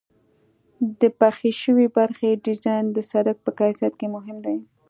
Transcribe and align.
د 0.99 1.01
پخې 1.19 1.49
شوې 1.61 1.87
برخې 1.97 2.29
ډیزاین 2.45 2.85
د 2.91 2.97
سرک 3.11 3.37
په 3.45 3.51
کیفیت 3.59 3.93
کې 3.99 4.07
مهم 4.15 4.37
دی 4.45 4.57